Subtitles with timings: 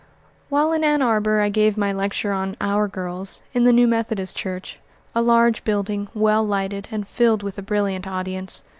[0.49, 4.35] While in Ann Arbor I gave my lecture on "Our Girls" in the new Methodist
[4.35, 4.79] church
[5.13, 8.63] a large building, well lighted, and filled with a brilliant audience.